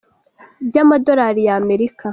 [0.67, 2.07] by’amadorali ya Amerika